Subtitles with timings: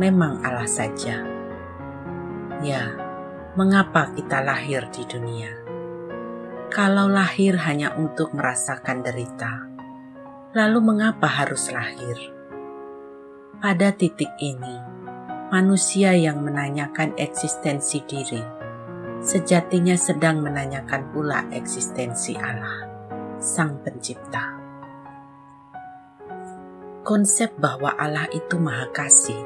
[0.00, 1.20] memang Allah saja.
[2.64, 2.96] Ya,
[3.60, 5.52] mengapa kita lahir di dunia?
[6.72, 9.68] Kalau lahir hanya untuk merasakan derita,
[10.56, 12.39] lalu mengapa harus lahir?
[13.60, 14.80] Pada titik ini,
[15.52, 18.40] manusia yang menanyakan eksistensi diri.
[19.20, 22.88] Sejatinya sedang menanyakan pula eksistensi Allah,
[23.36, 24.56] Sang Pencipta.
[27.04, 29.44] Konsep bahwa Allah itu Maha Kasih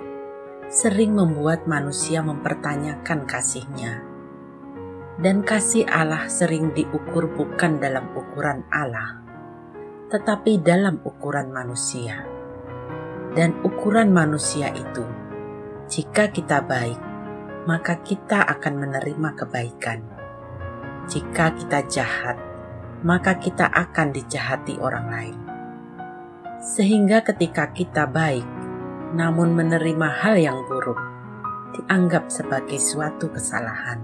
[0.71, 3.99] sering membuat manusia mempertanyakan kasihnya,
[5.19, 9.27] dan kasih Allah sering diukur bukan dalam ukuran Allah,
[10.07, 12.34] tetapi dalam ukuran manusia
[13.35, 15.03] dan ukuran manusia itu.
[15.91, 16.99] Jika kita baik,
[17.67, 20.01] maka kita akan menerima kebaikan.
[21.11, 22.39] Jika kita jahat,
[23.05, 25.39] maka kita akan dijahati orang lain.
[26.65, 28.47] Sehingga ketika kita baik,
[29.13, 30.97] namun menerima hal yang buruk,
[31.77, 34.01] dianggap sebagai suatu kesalahan.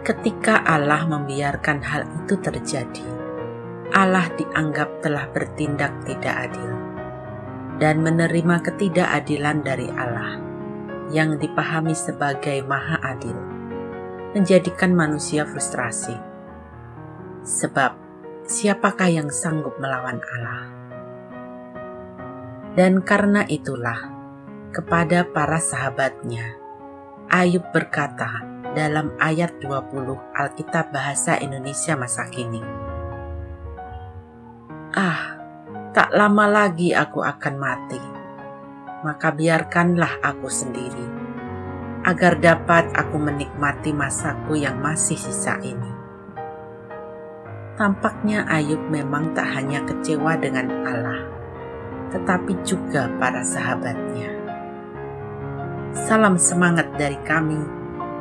[0.00, 3.17] Ketika Allah membiarkan hal itu terjadi,
[3.88, 6.70] Allah dianggap telah bertindak tidak adil
[7.78, 10.48] dan menerima ketidakadilan dari Allah
[11.08, 13.36] yang dipahami sebagai maha adil,
[14.36, 16.12] menjadikan manusia frustrasi.
[17.48, 17.96] Sebab,
[18.44, 20.62] siapakah yang sanggup melawan Allah?
[22.76, 24.12] Dan karena itulah,
[24.68, 26.60] kepada para sahabatnya,
[27.32, 28.44] Ayub berkata
[28.76, 32.60] dalam ayat 20 Alkitab Bahasa Indonesia masa kini,
[34.96, 35.36] Ah,
[35.92, 38.00] tak lama lagi aku akan mati.
[39.04, 41.04] Maka biarkanlah aku sendiri,
[42.08, 45.92] agar dapat aku menikmati masaku yang masih sisa ini.
[47.76, 51.20] Tampaknya Ayub memang tak hanya kecewa dengan Allah,
[52.08, 54.40] tetapi juga para sahabatnya.
[55.92, 57.60] Salam semangat dari kami,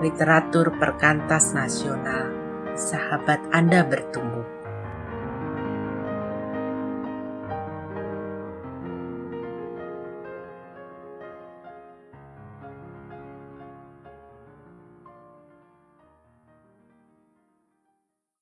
[0.03, 2.27] literatur perkantas nasional,
[2.75, 4.56] sahabat Anda bertumbuh.